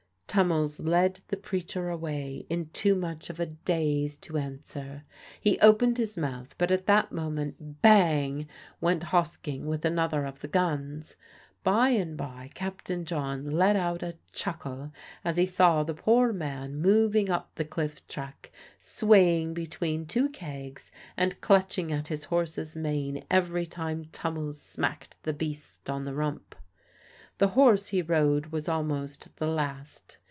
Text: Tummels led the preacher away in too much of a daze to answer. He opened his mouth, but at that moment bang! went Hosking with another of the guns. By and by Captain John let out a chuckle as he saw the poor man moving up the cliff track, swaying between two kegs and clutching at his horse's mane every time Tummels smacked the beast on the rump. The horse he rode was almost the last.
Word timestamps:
Tummels 0.33 0.79
led 0.79 1.19
the 1.27 1.35
preacher 1.35 1.89
away 1.89 2.45
in 2.49 2.69
too 2.69 2.95
much 2.95 3.29
of 3.29 3.37
a 3.41 3.47
daze 3.47 4.15
to 4.19 4.37
answer. 4.37 5.03
He 5.41 5.59
opened 5.59 5.97
his 5.97 6.17
mouth, 6.17 6.55
but 6.57 6.71
at 6.71 6.85
that 6.85 7.11
moment 7.11 7.81
bang! 7.81 8.47
went 8.79 9.03
Hosking 9.07 9.63
with 9.65 9.83
another 9.83 10.23
of 10.25 10.39
the 10.39 10.47
guns. 10.47 11.17
By 11.63 11.89
and 11.89 12.15
by 12.15 12.49
Captain 12.53 13.03
John 13.03 13.51
let 13.51 13.75
out 13.75 14.01
a 14.03 14.17
chuckle 14.31 14.93
as 15.25 15.35
he 15.35 15.45
saw 15.45 15.83
the 15.83 15.93
poor 15.93 16.31
man 16.31 16.77
moving 16.77 17.29
up 17.29 17.53
the 17.55 17.65
cliff 17.65 18.07
track, 18.07 18.53
swaying 18.79 19.53
between 19.53 20.05
two 20.05 20.29
kegs 20.29 20.93
and 21.17 21.41
clutching 21.41 21.91
at 21.91 22.07
his 22.07 22.23
horse's 22.23 22.73
mane 22.73 23.25
every 23.29 23.65
time 23.65 24.05
Tummels 24.13 24.61
smacked 24.61 25.17
the 25.23 25.33
beast 25.33 25.89
on 25.89 26.05
the 26.05 26.13
rump. 26.15 26.55
The 27.37 27.49
horse 27.49 27.89
he 27.89 28.01
rode 28.03 28.45
was 28.45 28.69
almost 28.69 29.27
the 29.35 29.47
last. 29.47 30.19